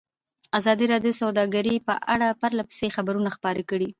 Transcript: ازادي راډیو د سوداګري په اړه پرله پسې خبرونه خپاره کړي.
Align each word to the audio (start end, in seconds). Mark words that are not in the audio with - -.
ازادي 0.59 0.85
راډیو 0.93 1.13
د 1.15 1.17
سوداګري 1.21 1.75
په 1.87 1.93
اړه 2.13 2.27
پرله 2.41 2.63
پسې 2.69 2.87
خبرونه 2.95 3.29
خپاره 3.35 3.61
کړي. 3.69 3.89